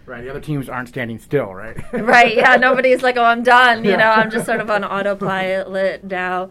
[0.06, 0.22] Right.
[0.24, 1.76] The other teams aren't standing still, right?
[1.92, 2.34] right?
[2.34, 3.84] Yeah, nobody's like, oh, I'm done.
[3.84, 3.96] You Yeah.
[3.96, 6.50] know, I'm just sort of on autopilot now.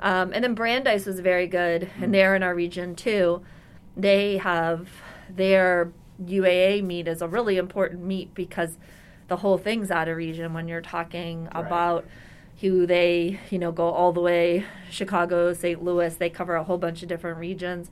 [0.00, 3.42] Um, and then Brandeis was very good, and they're in our region too.
[3.96, 4.88] They have
[5.28, 5.92] their
[6.24, 8.78] UAA meet is a really important meet because
[9.28, 12.04] the whole thing's out of region when you're talking about
[12.60, 15.82] who they, you know, go all the way Chicago, St.
[15.82, 16.14] Louis.
[16.14, 17.90] They cover a whole bunch of different regions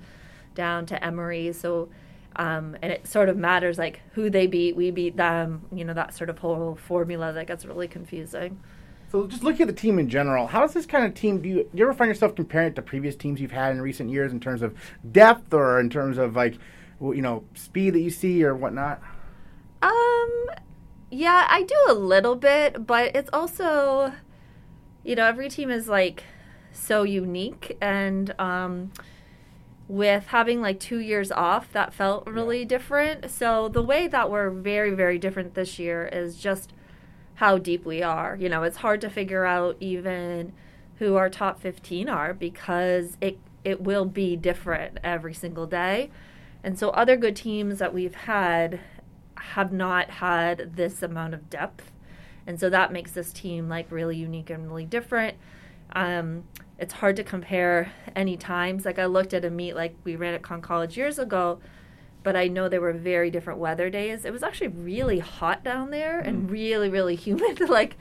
[0.54, 1.52] down to Emory.
[1.52, 1.88] So,
[2.36, 5.66] um, and it sort of matters like who they beat, we beat them.
[5.72, 8.60] You know, that sort of whole formula that gets really confusing.
[9.10, 11.48] So just looking at the team in general, how does this kind of team do
[11.48, 14.10] you, do you ever find yourself comparing it to previous teams you've had in recent
[14.10, 14.74] years in terms of
[15.12, 16.58] depth or in terms of like
[17.00, 19.00] you know speed that you see or whatnot?
[19.80, 20.46] Um,
[21.10, 24.12] yeah, I do a little bit, but it's also,
[25.04, 26.24] you know, every team is like
[26.72, 28.92] so unique, and um,
[29.88, 33.30] with having like two years off, that felt really different.
[33.30, 36.72] So the way that we're very, very different this year is just
[37.36, 38.36] how deep we are.
[38.36, 40.52] You know, it's hard to figure out even
[40.98, 46.08] who our top 15 are because it it will be different every single day.
[46.62, 48.78] And so other good teams that we've had
[49.36, 51.90] have not had this amount of depth.
[52.46, 55.36] And so that makes this team like really unique and really different.
[55.92, 56.44] Um,
[56.78, 58.84] it's hard to compare any times.
[58.84, 61.58] Like I looked at a meet like we ran at Conn College years ago,
[62.22, 64.24] but I know there were very different weather days.
[64.24, 67.60] It was actually really hot down there and really, really humid.
[67.68, 67.96] like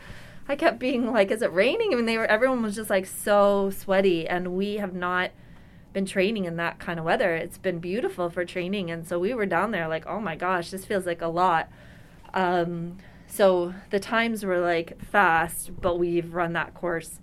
[0.47, 3.05] I kept being like, "Is it raining?" I mean, they were everyone was just like
[3.05, 5.31] so sweaty, and we have not
[5.93, 7.33] been training in that kind of weather.
[7.35, 10.69] It's been beautiful for training, and so we were down there like, "Oh my gosh,
[10.69, 11.69] this feels like a lot."
[12.33, 17.19] Um, so the times were like fast, but we've run that course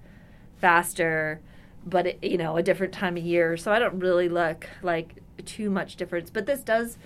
[0.63, 1.43] faster,
[1.85, 3.59] but it, you know, a different time of year.
[3.59, 6.31] So I don't really look like too much difference.
[6.31, 6.97] But this does,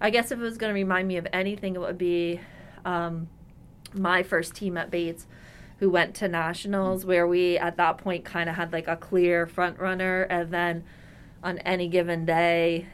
[0.00, 2.40] I guess, if it was going to remind me of anything, it would be
[2.86, 3.28] um,
[3.92, 5.26] my first team at Bates,
[5.80, 9.46] who went to nationals, where we at that point kind of had like a clear
[9.46, 10.84] front runner, and then
[11.42, 12.86] on any given day,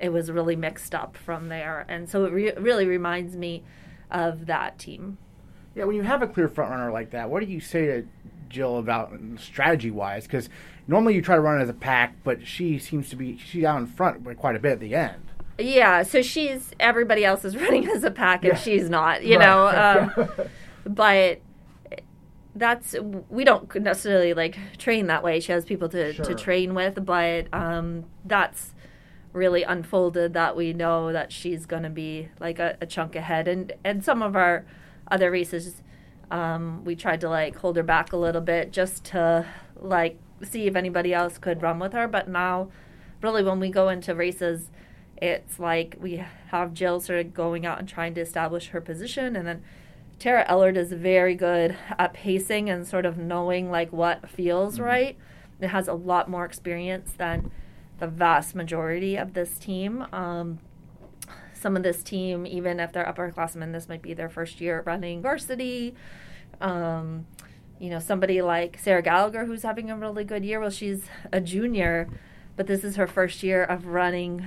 [0.00, 1.84] it was really mixed up from there.
[1.88, 3.64] And so it re- really reminds me
[4.10, 5.18] of that team.
[5.74, 8.06] Yeah, when you have a clear front runner like that, what do you say to
[8.48, 10.24] Jill about strategy wise?
[10.26, 10.48] Because
[10.86, 13.64] normally you try to run it as a pack, but she seems to be she's
[13.64, 15.22] out in front by quite a bit at the end.
[15.58, 18.58] Yeah, so she's everybody else is running as a pack and Yeah.
[18.58, 19.46] she's not, you Right.
[19.46, 20.16] know.
[20.28, 21.40] Um, but
[22.54, 22.96] that's
[23.28, 25.38] we don't necessarily like train that way.
[25.40, 26.24] She has people to, Sure.
[26.24, 28.74] to train with, but um, that's
[29.32, 33.46] really unfolded that we know that she's going to be like a, a chunk ahead.
[33.46, 34.64] And and some of our
[35.10, 35.82] other races,
[36.30, 40.66] um, we tried to like hold her back a little bit just to like see
[40.66, 42.06] if anybody else could run with her.
[42.08, 42.70] But now,
[43.22, 44.70] really, when we go into races,
[45.16, 49.36] it's like we have Jill sort of going out and trying to establish her position,
[49.36, 49.62] and then
[50.18, 55.16] Tara Ellard is very good at pacing and sort of knowing like what feels right.
[55.60, 57.50] It has a lot more experience than
[57.98, 60.06] the vast majority of this team.
[60.12, 60.60] Um,
[61.58, 65.22] some of this team, even if they're upperclassmen, this might be their first year running
[65.22, 65.94] varsity.
[66.60, 67.26] Um,
[67.78, 70.60] you know, somebody like Sarah Gallagher, who's having a really good year.
[70.60, 72.08] Well, she's a junior,
[72.56, 74.46] but this is her first year of running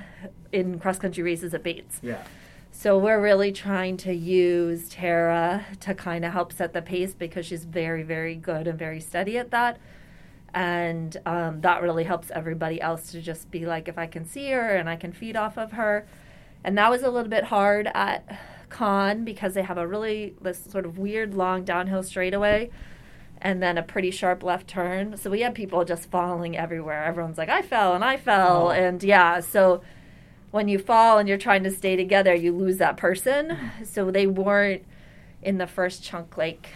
[0.51, 1.99] in cross country races at Bates.
[2.01, 2.23] Yeah.
[2.71, 7.45] So we're really trying to use Tara to kind of help set the pace because
[7.45, 9.77] she's very, very good and very steady at that.
[10.53, 14.49] And um, that really helps everybody else to just be like, if I can see
[14.51, 16.05] her and I can feed off of her.
[16.63, 20.63] And that was a little bit hard at Conn because they have a really this
[20.63, 22.69] sort of weird long downhill straightaway.
[23.41, 25.17] and then a pretty sharp left turn.
[25.17, 27.03] So we had people just falling everywhere.
[27.03, 28.67] Everyone's like, I fell and I fell.
[28.67, 28.71] Oh.
[28.71, 29.81] And yeah, so
[30.51, 33.57] when you fall and you're trying to stay together, you lose that person.
[33.83, 34.83] So they weren't
[35.41, 36.69] in the first chunk like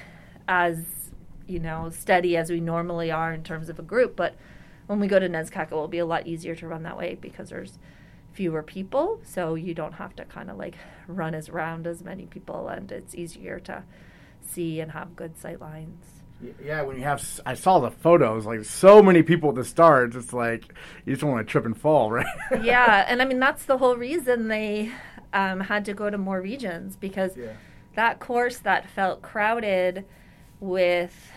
[0.47, 1.11] as,
[1.45, 4.15] you know, steady as we normally are in terms of a group.
[4.15, 4.35] But
[4.87, 7.17] when we go to NESCAC, it will be a lot easier to run that way
[7.21, 7.77] because there's
[8.35, 9.19] fewer people.
[9.23, 10.75] So you don't have to kind of like
[11.07, 13.83] run as round as many people and it's easier to
[14.41, 16.03] see and have good sight lines.
[16.63, 20.13] Yeah, when you have, i saw the photos, like so many people at the start.
[20.15, 20.65] It's like
[21.05, 22.27] you just want to trip and fall, right?
[22.61, 24.91] yeah, and I mean that's the whole reason they
[25.33, 27.53] um, had to go to more regions because Yeah.
[27.95, 30.05] that course that felt crowded
[30.59, 31.31] with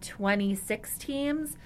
[0.00, 1.56] 26 teams.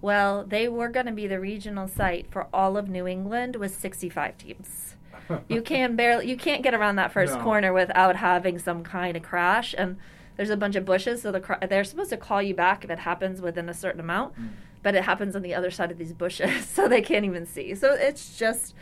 [0.00, 3.74] Well, they were going to be the regional site for all of New England with
[3.74, 4.96] 65 teams.
[5.48, 7.42] you can barely you can't get around that first No.
[7.42, 9.96] corner without having some kind of crash and
[10.36, 12.90] there's a bunch of bushes so the cr- they're supposed to call you back if
[12.90, 14.50] it happens within a certain amount mm.
[14.82, 17.74] but it happens on the other side of these bushes so they can't even see
[17.74, 18.74] so it's just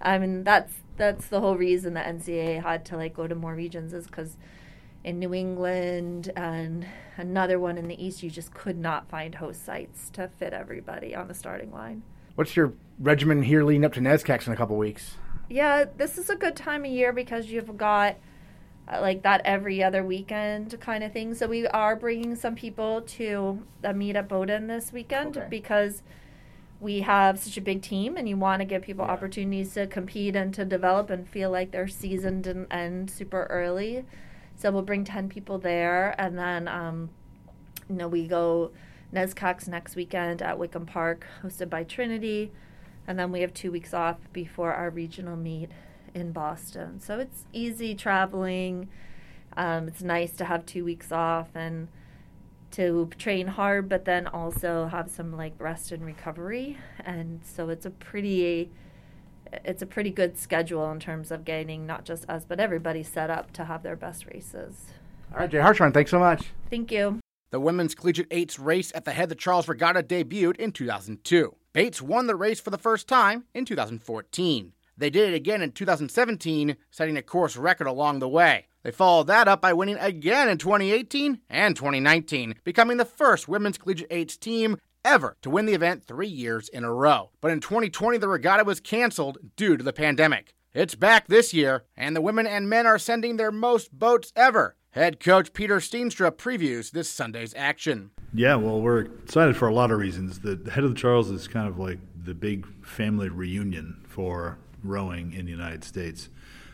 [0.00, 3.54] i mean that's that's the whole reason the ncaa had to like go to more
[3.54, 4.36] regions is because
[5.04, 6.86] in new england and
[7.16, 11.14] another one in the east you just could not find host sites to fit everybody
[11.14, 12.02] on the starting line
[12.36, 15.14] What's your regimen here leading up to NESCAC in a couple weeks?
[15.48, 18.16] yeah, this is a good time of year because you've got
[18.92, 21.34] uh, like that every other weekend kind of thing.
[21.34, 25.46] So we are bringing some people to the meet at Bowdoin this weekend Okay.
[25.48, 26.02] because
[26.80, 29.12] we have such a big team and you want to give people Yeah.
[29.12, 34.04] opportunities to compete and to develop and feel like they're seasoned and end super early.
[34.56, 37.10] So we'll bring 10 people there and then um,
[37.88, 38.70] you know, we go
[39.12, 42.52] NESCAC next weekend at Wickham Park, hosted by Trinity.
[43.06, 45.70] And then we have two weeks off before our regional meet
[46.14, 47.00] in Boston.
[47.00, 48.88] So it's easy traveling.
[49.56, 51.88] Um, it's nice to have two weeks off and
[52.72, 56.78] to train hard, but then also have some like rest and recovery.
[57.04, 58.70] And so it's a pretty
[59.64, 63.30] it's a pretty good schedule in terms of getting not just us but everybody set
[63.30, 64.86] up to have their best races.
[65.32, 66.46] All right, Jay Hartshorn, thanks so much.
[66.70, 67.20] Thank you.
[67.50, 71.54] The women's collegiate eights race at the head of the Charles Regatta debuted in 2002.
[71.72, 74.72] Bates won the race for the first time in 2014.
[74.96, 78.66] They did it again in 2017, setting a course record along the way.
[78.84, 83.78] They followed that up by winning again in 2018 and 2019, becoming the first women's
[83.78, 87.30] collegiate eights team ever to win the event three years in a row.
[87.40, 90.54] But in 2020, the regatta was canceled due to the pandemic.
[90.72, 94.76] It's back this year, and the women and men are sending their most boats ever.
[94.90, 98.10] Head coach Peter Steenstra previews this Sunday's action.
[98.32, 100.40] Yeah, well, we're excited for a lot of reasons.
[100.40, 105.32] The, head of the Charles is kind of like the big family reunion for rowing
[105.32, 106.28] in the United States.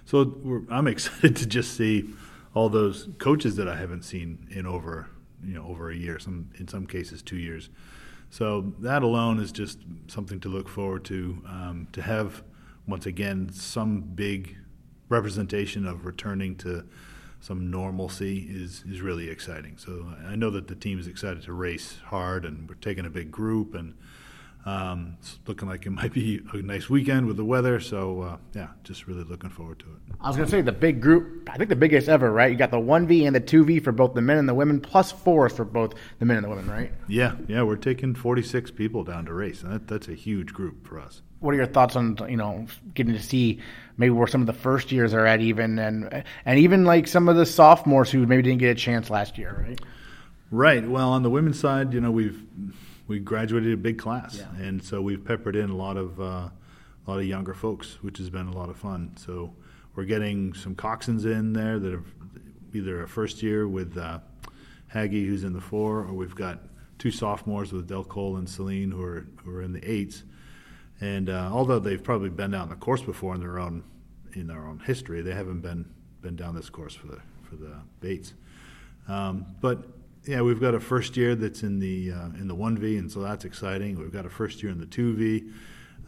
[0.05, 2.11] So I'm excited to just see
[2.55, 5.09] all those coaches that I haven't seen in over
[5.45, 7.71] you know over a year, some in some cases two years.
[8.31, 11.43] So that alone is just something to look forward to.
[11.47, 12.43] Um, to have
[12.87, 14.57] once again some big
[15.09, 16.85] representation of returning to
[17.41, 19.79] some normalcy is is really exciting.
[19.79, 23.11] So I know that the team is excited to race hard, and we're taking a
[23.11, 23.95] big group, and
[24.67, 27.81] um, it's looking like it might be a nice weekend with the weather.
[27.81, 30.17] So uh, yeah, just really looking forward to it.
[30.21, 32.51] I was going to say the big group, I think the biggest ever, right?
[32.51, 35.13] You got the 1V and the 2V for both the men and the women, plus
[35.13, 36.93] fours for both the men and the women, right?
[37.09, 40.87] Yeah, yeah, we're taking 46 people down to race, and that, that's a huge group
[40.87, 41.23] for us.
[41.39, 43.61] What are your thoughts on you know getting to see
[43.97, 47.31] maybe where some of the first years are at even and and even like some
[47.31, 49.81] of the sophomores who maybe didn't get a chance last year, right?
[50.51, 50.87] Right.
[50.87, 52.45] Well, on the women's side, you know, we've
[53.11, 54.65] we graduated a big class, Yeah.
[54.65, 58.19] and so we've peppered in a lot of uh, a lot of younger folks, which
[58.19, 59.11] has been a lot of fun.
[59.17, 59.53] So
[59.97, 62.05] we're getting some coxswains in there that are
[62.73, 64.21] either a first year with uh,
[64.95, 66.61] Haggy, who's in the four, or we've got
[66.99, 70.23] two sophomores with Del Cole and Celine, who are who are in the eights.
[71.01, 73.83] And uh, although they've probably been down the course before in their own
[74.35, 75.85] in their own history, they haven't been
[76.23, 78.35] been down this course for the for the Bates.
[79.09, 79.79] Um, but
[80.27, 83.11] yeah, we've got a first year that's in the uh, in the one V, and
[83.11, 83.99] so that's exciting.
[83.99, 85.45] We've got a first year in the two V,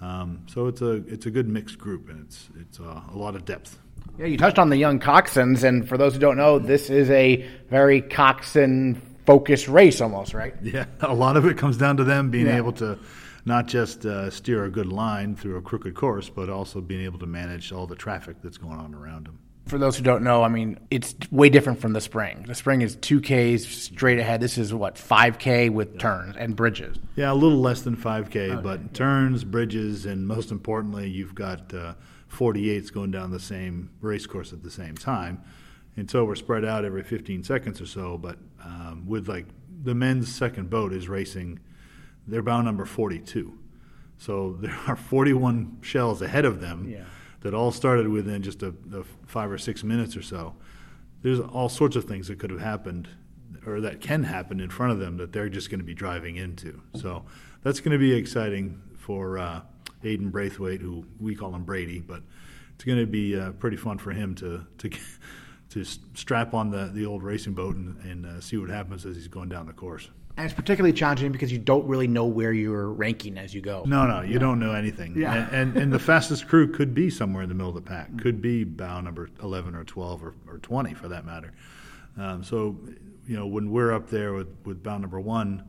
[0.01, 3.35] um, so it's a it's a good mixed group, and it's it's uh, a lot
[3.35, 3.79] of depth.
[4.19, 7.09] Yeah, you touched on the young coxswains, and for those who don't know, this is
[7.11, 10.55] a very coxswain focused race almost, right?
[10.63, 12.57] Yeah, a lot of it comes down to them being Yeah.
[12.57, 12.99] able to
[13.45, 17.19] not just uh, steer a good line through a crooked course, but also being able
[17.21, 19.39] to manage all the traffic that's going on around them.
[19.67, 22.45] For those who don't know, I mean, it's way different from the spring.
[22.47, 24.41] The spring is 2Ks straight ahead.
[24.41, 26.99] This is what, 5K with turns and bridges.
[27.17, 31.95] Yeah, a little less than 5K, but turns, bridges, and most importantly, you've got uh,
[32.31, 35.43] 48s going down the same race course at the same time.
[35.97, 39.47] And so we're spread out every 15 seconds or so, but um, with like
[39.83, 41.61] the men's second boat is racing.
[42.27, 43.59] They're bow number 42.
[44.19, 47.05] So there are 41 shells ahead of them Yeah.
[47.43, 50.55] That all started within just a, a five or six minutes or so.
[51.23, 53.09] There's all sorts of things that could have happened
[53.67, 56.37] or that can happen in front of them that they're just going to be driving
[56.37, 56.81] into.
[56.95, 57.25] So
[57.63, 59.61] that's going to be exciting for uh,
[60.03, 62.23] Aiden Braithwaite, who we call him Brady, but
[62.75, 64.91] it's going to be uh, pretty fun for him to to
[65.71, 69.17] to strap on the, the old racing boat and, and uh, see what happens as
[69.17, 70.11] he's going down the course.
[70.37, 73.85] And it's particularly challenging because you don't really know where you're ranking as you go.
[73.87, 75.15] No, no, you don't know anything.
[75.15, 75.35] Yeah.
[75.35, 78.17] And, and and the fastest crew could be somewhere in the middle of the pack.
[78.19, 81.53] Could be bow number eleven or twelve or, or twenty for that matter.
[82.19, 82.79] Um, so,
[83.27, 85.65] you know, when we're up there with, with bow number one,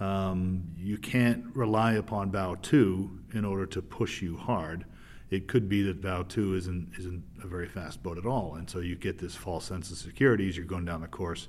[0.00, 4.84] um, you can't rely upon bow two in order to push you hard.
[5.30, 8.68] It could be that bow two isn't isn't a very fast boat at all, and
[8.68, 11.48] so you get this false sense of security as you're going down the course.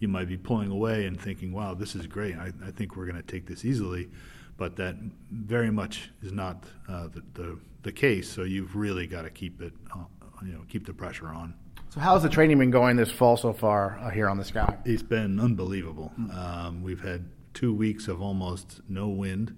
[0.00, 2.36] You might be pulling away and thinking, "Wow, this is great.
[2.36, 4.08] I, I think we're going to take this easily,"
[4.56, 4.96] but that
[5.30, 8.28] very much is not uh, the, the the case.
[8.30, 10.04] So you've really got to keep it, uh,
[10.44, 11.54] you know, keep the pressure on.
[11.90, 14.76] So how's the training been going this fall so far uh, here on the Sky?
[14.84, 16.12] It's been unbelievable.
[16.32, 17.24] Um, we've had
[17.54, 19.56] two weeks of almost no wind.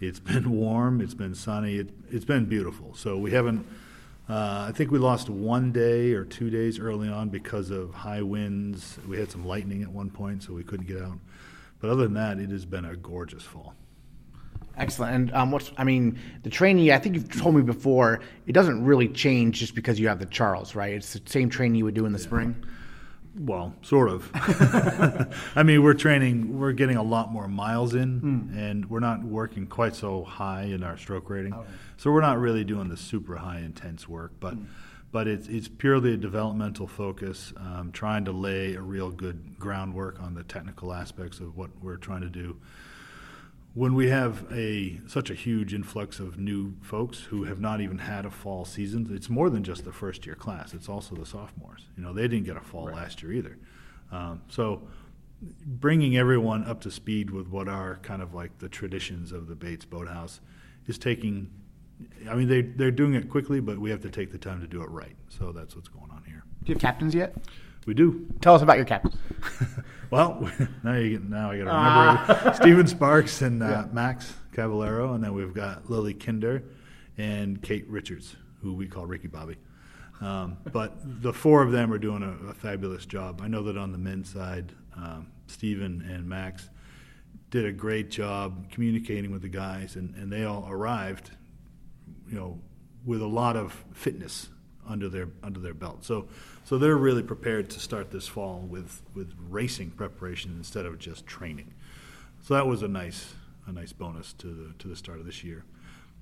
[0.00, 1.00] It's been warm.
[1.00, 1.76] It's been sunny.
[1.76, 2.94] It, it's been beautiful.
[2.94, 3.66] So we haven't.
[4.30, 8.22] Uh, I think we lost one day or two days early on because of high
[8.22, 8.96] winds.
[9.08, 11.18] We had some lightning at one point, so we couldn't get out.
[11.80, 13.74] But other than that, it has been a gorgeous fall.
[14.76, 15.14] Excellent.
[15.14, 16.92] And um, what's I mean, the training.
[16.92, 18.20] I think you've told me before.
[18.46, 20.94] It doesn't really change just because you have the Charles, right?
[20.94, 22.54] It's the same training you would do in the spring.
[23.38, 24.28] Well, sort of.
[25.54, 29.66] I mean, we're training, we're getting a lot more miles in, and we're not working
[29.66, 31.54] quite so high in our stroke rating.
[31.96, 34.54] So we're not really doing the super high intense work, but
[35.12, 40.20] but it's it's purely a developmental focus, um, trying to lay a real good groundwork
[40.20, 42.56] on the technical aspects of what we're trying to do
[43.74, 47.98] when we have a such a huge influx of new folks who have not even
[47.98, 50.74] had a fall season, it's more than just the first year class.
[50.74, 51.86] It's also the sophomores.
[51.96, 53.58] You know, they didn't get a fall last year either.
[54.10, 54.82] Um, so,
[55.40, 59.54] bringing everyone up to speed with what are kind of like the traditions of the
[59.54, 60.40] Bates Boathouse
[60.86, 61.50] is taking.
[62.28, 64.66] I mean, they they're doing it quickly, but we have to take the time to
[64.66, 65.16] do it right.
[65.28, 66.42] So that's what's going on here.
[66.64, 67.36] Do you have captains yet?
[67.86, 68.26] We do.
[68.40, 69.16] Tell us about your captains.
[70.10, 70.50] Well,
[70.82, 75.22] now you get, now I got to remember Stephen Sparks and uh, Max Cavallero, and
[75.22, 76.64] then we've got Lily Kinder
[77.16, 79.56] and Kate Richards, who we call Ricky Bobby.
[80.20, 83.40] Um, but the four of them are doing a, a fabulous job.
[83.40, 86.68] I know that on the men's side, um, Stephen and Max
[87.50, 91.30] did a great job communicating with the guys, and, and they all arrived,
[92.28, 92.60] you know,
[93.04, 94.48] with a lot of fitness
[94.90, 96.04] under their under their belt.
[96.04, 96.26] So
[96.64, 101.26] so they're really prepared to start this fall with with racing preparation instead of just
[101.26, 101.72] training.
[102.42, 103.34] So that was a nice
[103.66, 105.64] a nice bonus to the to the start of this year.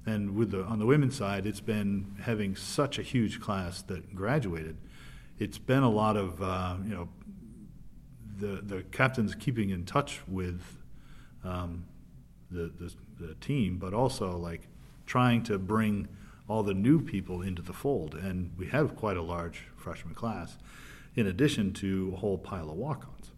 [0.07, 4.15] And with the on the women's side, it's been having such a huge class that
[4.15, 4.77] graduated.
[5.39, 7.09] It's been a lot of uh, you know
[8.39, 10.63] the the captains keeping in touch with
[11.45, 11.85] um,
[12.51, 14.69] the, the the team, but also like
[15.07, 16.09] trying to bring
[16.49, 18.15] all the new people into the fold.
[18.15, 20.57] And we have quite a large freshman class,
[21.15, 23.33] in addition to a whole pile of walk-ons.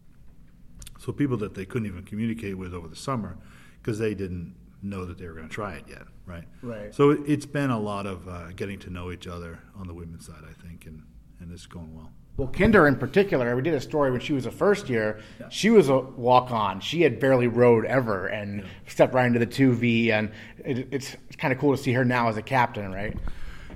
[0.98, 3.36] So people that they couldn't even communicate with over the summer
[3.82, 6.44] because they didn't know that they were going to try it yet, right?
[6.62, 6.94] Right.
[6.94, 9.94] So it- it's been a lot of uh, getting to know each other on the
[9.94, 11.02] women's side, I think, and
[11.40, 12.10] and it's going well.
[12.40, 15.20] Well, Kinder in particular, we did a story when she was a first year.
[15.50, 16.80] She was a walk on.
[16.80, 20.10] She had barely rowed ever and stepped right into the 2V.
[20.10, 20.32] And
[20.64, 23.14] it, it's, it's kind of cool to see her now as a captain, right?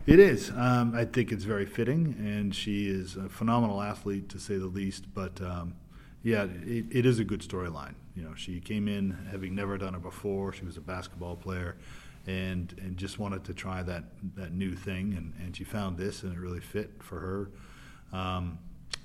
[0.07, 0.51] It is.
[0.57, 4.65] Um, I think it's very fitting, and she is a phenomenal athlete to say the
[4.65, 5.13] least.
[5.13, 5.75] But um,
[6.23, 7.97] yeah, it, it is a good storyline.
[8.17, 10.55] You know, she came in having never done it before.
[10.55, 11.77] She was a basketball player,
[12.27, 14.05] and and just wanted to try that
[14.37, 17.51] that new thing, and, and she found this, and it really fit for her.
[18.15, 18.59] Um,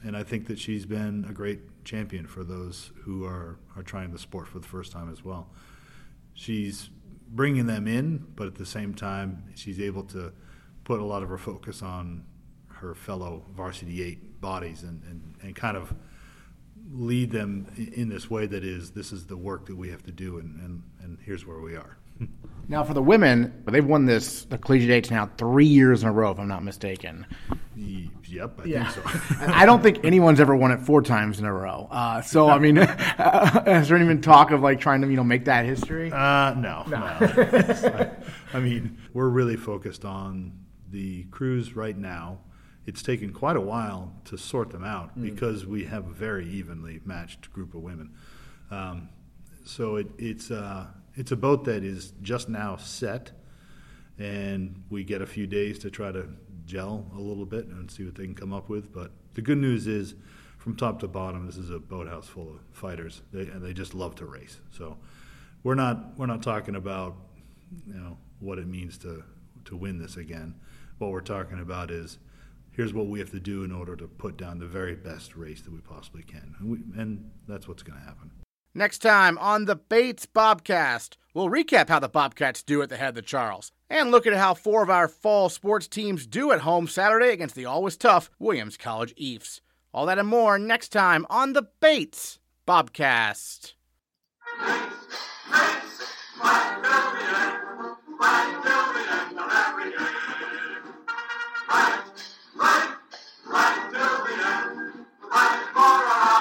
[0.05, 4.11] and I think that she's been a great champion for those who are, are trying
[4.11, 5.49] the sport for the first time as well.
[6.33, 6.89] She's
[7.27, 10.31] bringing them in, but at the same time, she's able to
[10.83, 12.23] put a lot of her focus on
[12.67, 15.93] her fellow varsity eight bodies and, and, and kind of
[16.91, 20.11] lead them in this way that is this is the work that we have to
[20.11, 21.97] do and, and, and here's where we are.
[22.69, 26.11] Now, for the women, they've won this, the collegiate eights now three years in a
[26.11, 27.25] row, if I'm not mistaken.
[27.75, 28.87] Yep, I Yeah.
[28.91, 29.35] think so.
[29.53, 31.87] I don't think anyone's ever won it four times in a row.
[31.89, 35.23] Uh, so, I mean, has there any been talk of like trying to, you know,
[35.23, 36.11] make that history?
[36.11, 36.97] Uh, no, no.
[36.97, 38.09] I,
[38.53, 40.53] I mean, we're really focused on
[40.91, 42.37] the crews right now.
[42.85, 47.01] It's taken quite a while to sort them out because we have a very evenly
[47.03, 48.11] matched group of women.
[48.69, 49.09] Um,
[49.65, 50.85] so it, it's uh,
[51.19, 53.31] it's a boat that is just now set,
[54.17, 56.29] and we get a few days to try to
[56.65, 58.93] gel a little bit and see what they can come up with.
[58.93, 60.15] But the good news is,
[60.57, 63.93] from top to bottom, this is a boathouse full of fighters, they, and they just
[63.93, 64.59] love to race.
[64.71, 64.97] So
[65.63, 67.17] we're not we're not talking about
[67.85, 69.21] you know what it means to
[69.65, 70.55] to win this again.
[70.99, 72.17] What we're talking about is
[72.71, 75.61] here's what we have to do in order to put down the very best race
[75.63, 78.31] that we possibly can, and, we, and that's what's going to happen.
[78.75, 83.09] Next time on the Bates Bobcast, we'll recap how the Bobcats do at the head
[83.09, 86.61] of the Charles and look at how four of our fall sports teams do at
[86.61, 89.61] home Saturday against the always tough Williams College Ephs.
[89.91, 93.73] All that and more next time on the Bates Bobcast.
[99.51, 99.99] Every game.
[101.67, 102.03] Right,
[102.55, 102.89] right,
[103.45, 106.38] right till the end, right for us.